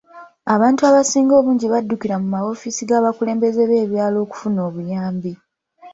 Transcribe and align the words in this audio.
Abantu 0.53 0.81
abasinga 0.89 1.33
obungi 1.39 1.65
baddukira 1.73 2.15
mu 2.21 2.27
mawoofiisi 2.33 2.83
ga 2.89 3.03
bakulembeze 3.05 3.61
b'ebyalo 3.69 4.17
okufuna 4.25 4.59
obuyambi. 4.69 5.31